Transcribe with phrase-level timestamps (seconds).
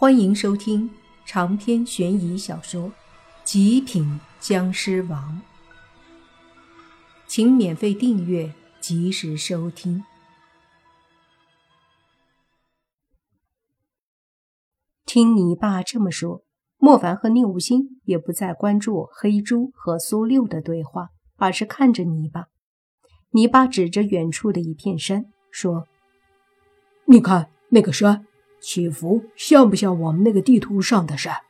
[0.00, 0.88] 欢迎收听
[1.26, 2.84] 长篇悬疑小说
[3.42, 5.42] 《极品僵尸王》，
[7.26, 10.04] 请免费订阅，及时收听。
[15.04, 16.44] 听你爸这么说，
[16.76, 21.08] 莫凡和宁无心也不再关注黑猪和苏六的对话，
[21.38, 22.46] 而是看着泥巴。
[23.30, 25.88] 泥巴指着远处的一片山，说
[27.06, 28.24] ：“你看那个山。”
[28.60, 31.42] 起伏像不像我们那个地图上的山？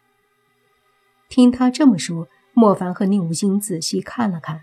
[1.29, 4.63] 听他这么说，莫凡和宁无心仔细看了看，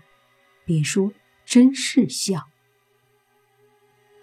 [0.64, 1.12] 别说，
[1.44, 2.44] 真是像。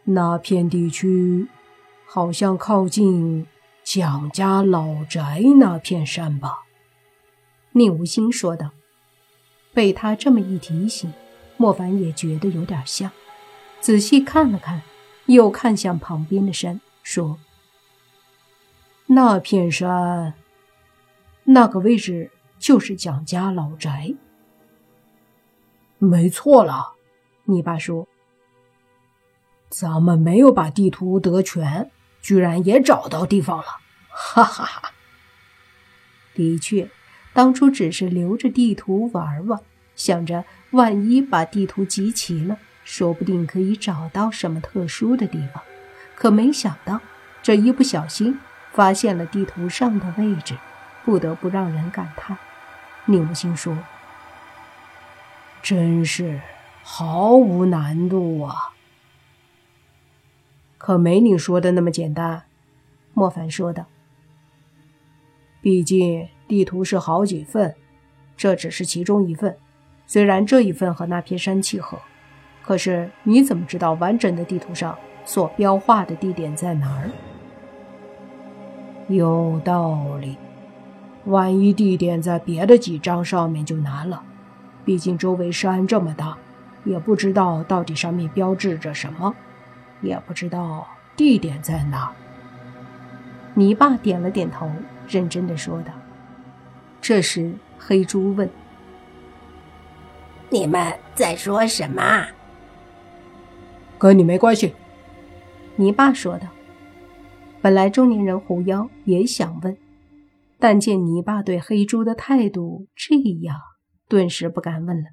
[0.05, 1.48] 那片地区
[2.05, 3.48] 好像靠近
[3.84, 6.63] 蒋家老宅那片山吧？
[7.71, 8.71] 宁无心说道。
[9.73, 11.12] 被他这么一提醒，
[11.57, 13.09] 莫凡也觉得有点像。
[13.79, 14.81] 仔细看了看，
[15.26, 17.40] 又看向旁边的山，说。
[19.07, 20.34] 那片山，
[21.43, 24.13] 那个位置就是蒋家老宅。
[25.98, 26.93] 没错了，
[27.46, 28.07] 你爸说，
[29.70, 33.65] 咱们没有把地图得全，居然也找到地方了，
[34.09, 34.91] 哈哈哈！
[36.34, 36.90] 的确，
[37.34, 39.59] 当初只是留着地图玩玩，
[39.96, 45.62] 想着万一把地图集齐了，说不定可以找到什么特殊的地方。
[46.15, 46.99] 可没想到，
[47.41, 48.40] 这一不小心。
[48.74, 50.57] 发现了地图上的位置，
[51.05, 52.38] 不得不让人感叹。
[53.05, 53.77] 宁无心说
[55.62, 56.41] ：“真是
[56.82, 58.74] 毫无难度啊！”
[60.80, 62.43] 可没你说的那么简单。”
[63.13, 63.85] 莫凡说道。
[65.62, 67.75] “毕竟地图是好几份，
[68.35, 69.56] 这只是其中一份。
[70.08, 72.00] 虽然这一份和那片山契合，
[72.63, 77.09] 可是你怎么知道完整的地图上所标画的地点在哪儿？”
[79.07, 80.38] 有道理，
[81.25, 84.23] 万一地点在别的几张上面就难了。
[84.85, 86.38] 毕竟周围山这么大，
[86.84, 89.34] 也不知道到底上面标志着什么，
[90.02, 92.12] 也不知道地点在哪。
[93.53, 94.69] 泥巴点了点头，
[95.08, 95.91] 认真的说道。
[97.02, 98.50] 这时，黑猪问
[100.50, 102.25] ：“你们在说什么
[104.00, 104.74] ？”“跟你没关系。”
[105.75, 106.47] 泥巴说道。
[107.63, 109.78] 本来中年人狐妖也想问，
[110.59, 113.57] 但见泥巴对黑猪的态度这样，
[114.09, 115.06] 顿时不敢问了。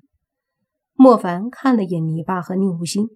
[0.94, 3.06] 莫凡看了眼泥巴和宁无心，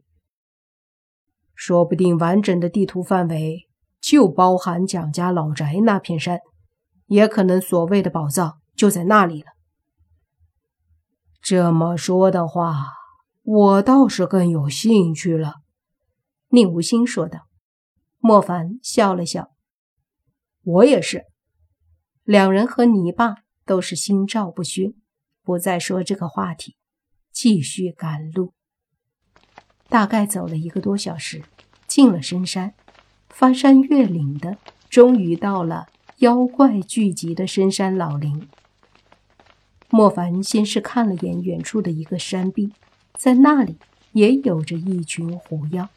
[1.52, 3.66] 说不定完整的地图范围
[4.00, 6.38] 就包含蒋家老宅那片山，
[7.06, 9.48] 也可能所谓的宝藏就在那里了。
[11.42, 12.86] 这么说的话，
[13.42, 15.54] 我倒是更有兴趣了。”
[16.50, 17.40] 宁无心说道。
[18.26, 19.50] 莫凡笑了笑，
[20.62, 21.26] 我也是。
[22.22, 24.94] 两人和泥巴都是心照不宣，
[25.42, 26.74] 不再说这个话题，
[27.30, 28.54] 继续赶路。
[29.90, 31.42] 大概走了一个多小时，
[31.86, 32.72] 进了深山，
[33.28, 34.56] 翻山越岭的，
[34.88, 35.88] 终于到了
[36.20, 38.48] 妖怪聚集的深山老林。
[39.90, 42.72] 莫凡先是看了眼远处的一个山壁，
[43.18, 43.76] 在那里
[44.12, 45.90] 也有着一群狐妖，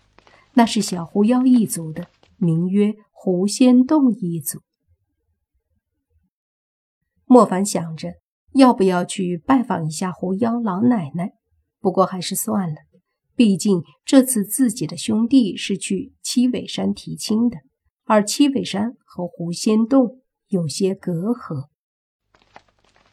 [0.56, 2.10] 那是小狐妖一族的。
[2.38, 4.62] 名曰狐仙洞一组。
[7.26, 8.14] 莫凡想着
[8.54, 11.34] 要不要去拜访一下狐妖老奶奶，
[11.80, 12.78] 不过还是算了，
[13.36, 17.58] 毕竟这次自己的兄弟是去七尾山提亲的，
[18.06, 21.68] 而七尾山和狐仙洞有些隔阂。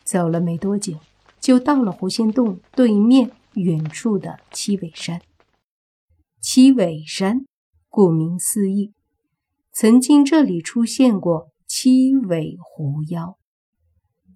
[0.04, 1.00] 走了没多久，
[1.40, 5.20] 就到了狐仙洞对面远处的七尾山。
[6.40, 7.44] 七尾山，
[7.88, 8.93] 顾名思义。
[9.74, 13.36] 曾经这里出现过七尾狐妖，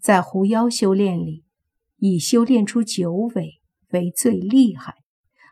[0.00, 1.44] 在狐妖修炼里，
[1.98, 3.60] 以修炼出九尾
[3.92, 4.96] 为最厉害，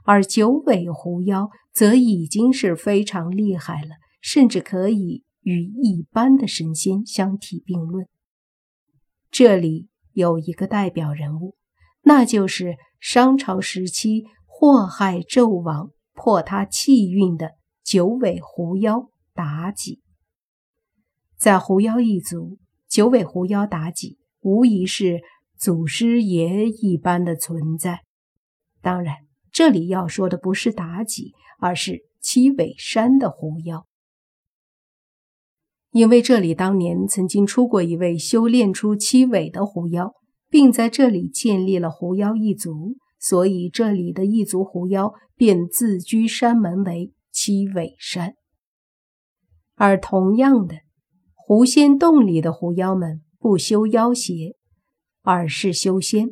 [0.02, 8.08] 而九尾狐妖则已经是非常厉害了，甚至可以与一般的神仙相提并论。
[9.30, 11.54] 这里有一个代表人物，
[12.02, 17.52] 那就是商朝时期祸害纣王、破他气运的
[17.84, 19.10] 九尾狐妖。
[19.36, 20.00] 妲己
[21.36, 25.20] 在狐妖一族，九尾狐妖妲己无疑是
[25.58, 28.00] 祖师爷一般的存在。
[28.80, 29.16] 当然，
[29.52, 33.86] 这里要说的不是妲己，而是七尾山的狐妖，
[35.90, 40.14] 因为这里当年曾经出过一位修炼出七尾的狐妖，
[40.48, 48.34] 并在这里建立了狐妖一族，所以这里的一族狐妖便自居山门为七尾山。
[49.76, 50.76] 而同样的，
[51.34, 54.56] 狐仙洞里的狐妖们不修妖邪，
[55.22, 56.30] 而是修仙。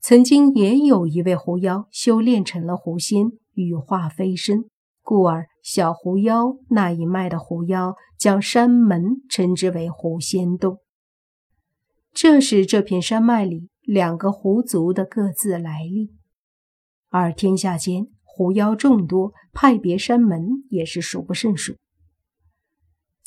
[0.00, 4.64] 曾经也有一位狐妖修炼成了狐仙，羽化飞升，
[5.02, 10.78] 故而小狐妖那一脉的狐妖将山门称之为狐仙洞。
[12.14, 16.10] 这是这片山脉里两个狐族的各自来历。
[17.10, 21.76] 而天下间狐妖众多，派别山门也是数不胜数。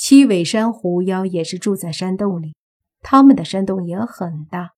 [0.07, 2.53] 七尾山狐妖也是住在山洞里，
[3.01, 4.73] 他们的山洞也很大。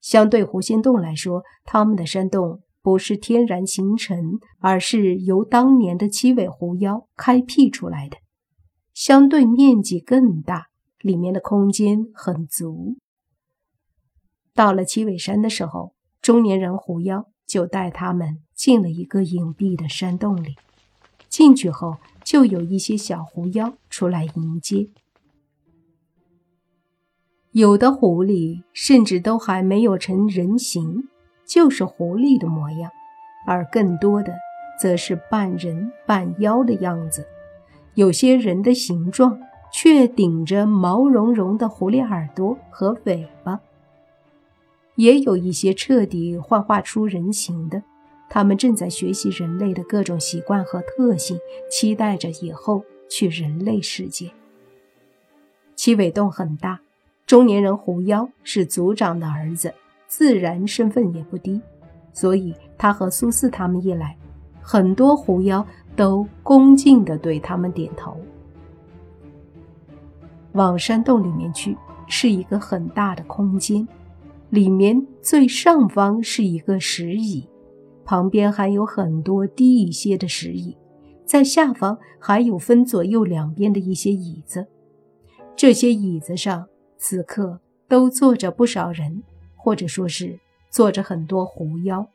[0.00, 8.16] 相对狐仙洞来说，他们的山洞不是天然形成，而是由当年的七尾狐妖开辟出来的，
[8.94, 10.68] 相对面积更大，
[11.00, 12.96] 里面的空间很足。
[14.54, 15.92] 到了七尾山的时候，
[16.22, 20.56] 中年人狐妖就带他们进了一个隐蔽的山洞里。
[21.30, 24.88] 进去后，就有一些小狐妖出来迎接。
[27.52, 31.08] 有的狐狸甚至都还没有成人形，
[31.46, 32.90] 就是狐狸的模样；
[33.46, 34.34] 而更多的
[34.80, 37.26] 则是半人半妖的样子。
[37.94, 39.40] 有些人的形状
[39.72, 43.60] 却顶着毛茸茸的狐狸耳朵和尾巴，
[44.96, 47.82] 也有一些彻底幻化出人形的。
[48.30, 51.36] 他们正在学习人类的各种习惯和特性，
[51.68, 54.30] 期待着以后去人类世界。
[55.74, 56.80] 七尾洞很大。
[57.26, 59.72] 中年人狐妖是族长的儿子，
[60.08, 61.60] 自然身份也不低，
[62.12, 64.16] 所以他和苏四他们一来，
[64.60, 68.16] 很多狐妖都恭敬地对他们点头。
[70.52, 71.76] 往山洞里面去
[72.08, 73.86] 是一个很大的空间，
[74.48, 77.46] 里面最上方是一个石椅，
[78.04, 80.76] 旁边还有很多低一些的石椅，
[81.24, 84.66] 在下方还有分左右两边的一些椅子，
[85.54, 86.66] 这些椅子上。
[87.02, 87.58] 此刻
[87.88, 89.22] 都坐着不少人，
[89.56, 90.38] 或者说是
[90.68, 92.06] 坐着很多狐妖，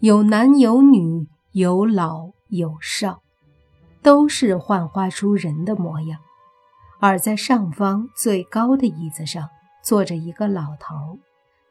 [0.00, 3.22] 有男有女，有老有少，
[4.02, 6.20] 都是幻化出人的模样。
[7.00, 9.48] 而在上方最高的椅子上
[9.82, 11.18] 坐着一个老头，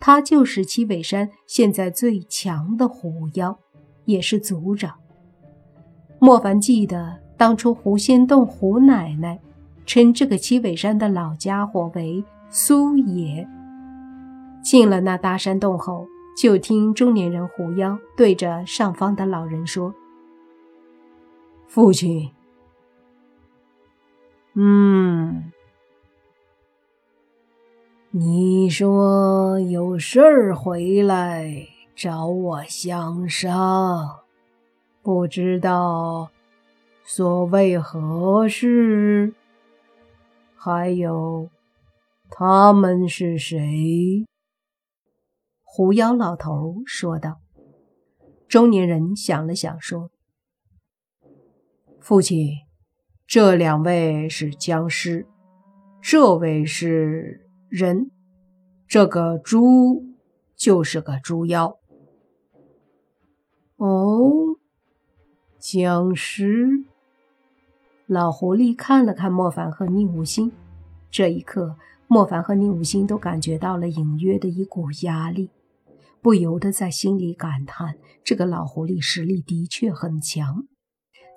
[0.06, 3.58] 他就是七尾山现在最强的狐妖，
[4.04, 4.94] 也是族长。
[6.20, 9.40] 莫凡记得当初狐仙洞胡奶奶。
[9.86, 13.48] 称这个七尾山的老家伙为苏野。
[14.62, 16.06] 进了那大山洞后，
[16.38, 19.94] 就听中年人狐妖对着上方的老人说
[21.68, 22.30] ：“父亲，
[24.56, 25.52] 嗯，
[28.16, 34.20] 你说有事儿回来找我相商，
[35.02, 36.30] 不知道
[37.04, 39.34] 所谓何事？”
[40.54, 41.50] 还有，
[42.30, 44.28] 他们是谁？
[45.64, 47.40] 狐妖老头说道。
[48.48, 50.12] 中年人想了想，说
[52.00, 52.50] ：“父亲，
[53.26, 55.26] 这两位是僵尸，
[56.00, 57.43] 这位是
[57.74, 58.12] 人，
[58.88, 60.06] 这个猪
[60.56, 61.80] 就是个猪妖。”
[63.78, 64.32] 哦，
[65.58, 66.86] 僵尸。
[68.06, 70.52] 老狐狸看了看莫凡和宁无心，
[71.10, 71.76] 这一刻，
[72.06, 75.50] 莫凡和宁无心都感觉到了隐约的一股压力，
[76.22, 80.68] 不由得在心里感叹：这个老狐狸实力的确很强。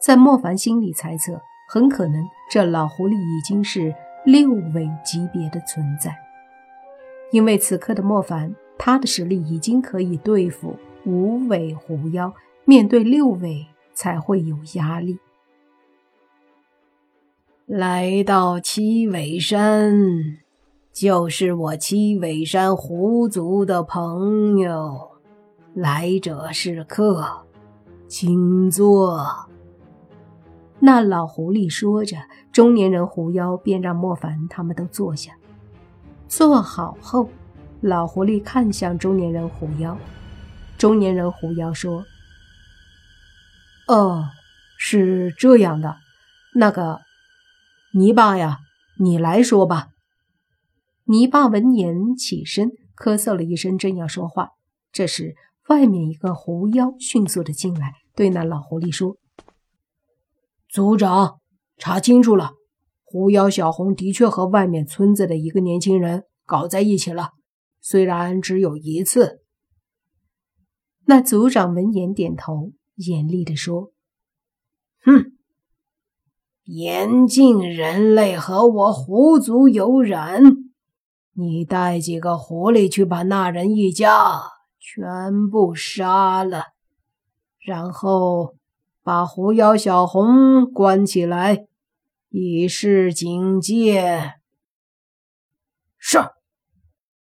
[0.04, 1.40] 在莫凡心里猜测，
[1.72, 3.94] 很可能这老狐狸已经是
[4.26, 6.14] 六尾级别的存在，
[7.32, 12.32] 因为此刻的莫凡，他的实力已经可以对付五尾狐妖，
[12.64, 15.18] 面对六尾才会有压力。
[17.66, 20.38] 来到七尾山，
[20.92, 25.10] 就是我七尾山狐族的朋友。
[25.74, 27.44] 来者是客，
[28.06, 29.48] 请坐。
[30.78, 32.16] 那老狐狸说着，
[32.52, 35.32] 中年人狐妖便让莫凡他们都坐下。
[36.28, 37.30] 做好后，
[37.80, 39.96] 老狐狸看向中年人狐妖。
[40.76, 42.04] 中年人狐妖说
[43.88, 44.30] ：“哦，
[44.76, 45.96] 是这样的，
[46.54, 47.00] 那个。”
[47.94, 48.58] 泥巴呀，
[48.98, 49.88] 你来说吧。
[51.04, 54.50] 泥巴闻言起身，咳嗽了一声，正要说话，
[54.92, 55.34] 这时
[55.68, 59.16] 外面一个狐妖迅速的进来，对那老狐狸说
[60.68, 61.40] ：“族长，
[61.78, 62.52] 查清楚了，
[63.08, 67.30] 狐妖小红的确和外面村子的一个年轻人搞在一起了，
[67.80, 69.40] 虽然只有一次。”
[71.06, 73.92] 那族长闻言点头，严厉的说
[75.06, 75.32] ：“哼。”
[76.66, 80.42] 严禁人类和我狐族有染。
[81.34, 84.40] 你带几个狐狸去把那人一家
[84.80, 86.64] 全部杀了，
[87.60, 88.56] 然后
[89.04, 91.68] 把狐妖小红关起来，
[92.38, 94.34] 以示警戒。
[95.96, 96.18] 是。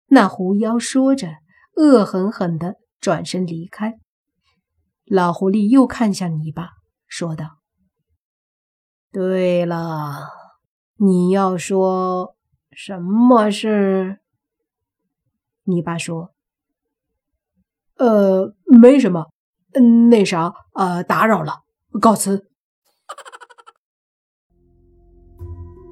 [0.08, 1.28] 那狐妖说着，
[1.76, 4.00] 恶狠狠地转身离开。
[5.06, 6.70] 老狐狸又看向泥巴，
[7.06, 7.60] 说道
[9.14, 10.30] ：“对了，
[10.96, 12.36] 你要说
[12.72, 14.20] 什么事？”
[15.66, 16.34] 泥巴说
[17.98, 19.32] ：“呃，没什么，
[19.74, 21.62] 嗯那啥，呃，打扰了，
[22.02, 22.50] 告辞。”